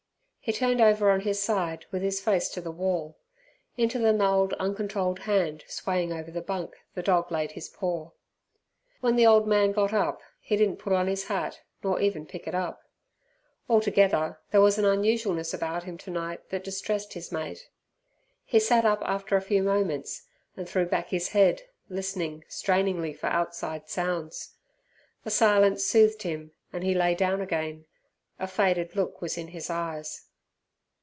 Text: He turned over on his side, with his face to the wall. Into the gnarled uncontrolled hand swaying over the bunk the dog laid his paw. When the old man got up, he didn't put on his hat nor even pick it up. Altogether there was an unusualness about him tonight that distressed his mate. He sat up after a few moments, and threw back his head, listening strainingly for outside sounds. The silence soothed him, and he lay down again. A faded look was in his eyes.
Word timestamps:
He 0.43 0.51
turned 0.51 0.81
over 0.81 1.11
on 1.11 1.19
his 1.19 1.39
side, 1.39 1.85
with 1.91 2.01
his 2.01 2.19
face 2.19 2.49
to 2.49 2.61
the 2.61 2.71
wall. 2.71 3.15
Into 3.77 3.99
the 3.99 4.11
gnarled 4.11 4.53
uncontrolled 4.53 5.19
hand 5.19 5.63
swaying 5.67 6.11
over 6.11 6.31
the 6.31 6.41
bunk 6.41 6.77
the 6.95 7.03
dog 7.03 7.31
laid 7.31 7.51
his 7.51 7.69
paw. 7.69 8.09
When 9.01 9.15
the 9.15 9.25
old 9.27 9.47
man 9.47 9.71
got 9.71 9.93
up, 9.93 10.23
he 10.39 10.57
didn't 10.57 10.77
put 10.79 10.93
on 10.93 11.05
his 11.05 11.25
hat 11.27 11.61
nor 11.83 12.01
even 12.01 12.25
pick 12.25 12.47
it 12.47 12.55
up. 12.55 12.81
Altogether 13.69 14.39
there 14.49 14.61
was 14.61 14.79
an 14.79 14.83
unusualness 14.83 15.53
about 15.53 15.83
him 15.83 15.95
tonight 15.95 16.49
that 16.49 16.63
distressed 16.63 17.13
his 17.13 17.31
mate. 17.31 17.69
He 18.43 18.59
sat 18.59 18.83
up 18.83 19.03
after 19.03 19.37
a 19.37 19.41
few 19.41 19.61
moments, 19.61 20.23
and 20.57 20.67
threw 20.67 20.87
back 20.87 21.09
his 21.09 21.29
head, 21.29 21.61
listening 21.87 22.45
strainingly 22.47 23.13
for 23.13 23.27
outside 23.27 23.89
sounds. 23.89 24.55
The 25.23 25.29
silence 25.29 25.85
soothed 25.85 26.23
him, 26.23 26.53
and 26.73 26.83
he 26.83 26.95
lay 26.95 27.13
down 27.13 27.41
again. 27.41 27.85
A 28.39 28.47
faded 28.47 28.95
look 28.95 29.21
was 29.21 29.37
in 29.37 29.49
his 29.49 29.69
eyes. 29.69 30.25